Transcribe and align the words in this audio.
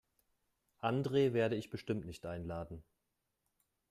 Andre 0.79 1.33
werde 1.33 1.55
ich 1.55 1.69
bestimmt 1.69 2.05
nicht 2.07 2.25
einladen. 2.25 2.83